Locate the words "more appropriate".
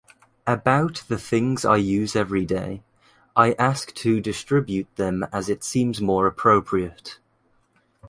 6.01-7.19